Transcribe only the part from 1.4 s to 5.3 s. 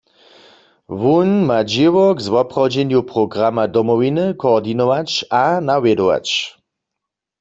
ma dźěło k zwoprawdźenju programa Domowiny koordinować